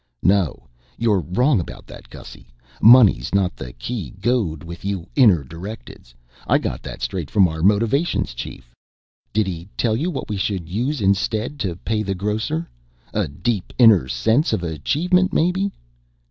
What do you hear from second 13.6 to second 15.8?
inner sense of achievement, maybe?